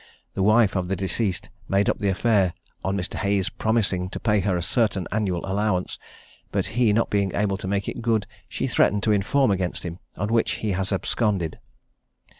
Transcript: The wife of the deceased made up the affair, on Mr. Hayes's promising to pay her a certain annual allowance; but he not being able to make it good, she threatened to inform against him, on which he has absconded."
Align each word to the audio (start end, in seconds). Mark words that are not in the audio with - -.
The 0.33 0.41
wife 0.41 0.75
of 0.75 0.87
the 0.87 0.95
deceased 0.95 1.51
made 1.69 1.87
up 1.87 1.99
the 1.99 2.09
affair, 2.09 2.55
on 2.83 2.97
Mr. 2.97 3.17
Hayes's 3.19 3.49
promising 3.51 4.09
to 4.09 4.19
pay 4.19 4.39
her 4.39 4.57
a 4.57 4.61
certain 4.63 5.05
annual 5.11 5.45
allowance; 5.45 5.99
but 6.51 6.65
he 6.65 6.91
not 6.91 7.11
being 7.11 7.31
able 7.35 7.57
to 7.57 7.67
make 7.67 7.87
it 7.87 8.01
good, 8.01 8.25
she 8.49 8.65
threatened 8.65 9.03
to 9.03 9.11
inform 9.11 9.51
against 9.51 9.83
him, 9.83 9.99
on 10.17 10.33
which 10.33 10.53
he 10.53 10.71
has 10.71 10.91
absconded." 10.91 11.59